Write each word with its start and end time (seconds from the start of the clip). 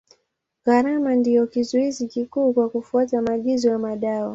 Gharama 0.65 1.15
ndio 1.15 1.47
kizuizi 1.47 2.07
kikuu 2.07 2.53
kwa 2.53 2.69
kufuata 2.69 3.21
maagizo 3.21 3.69
ya 3.69 3.77
madawa. 3.79 4.29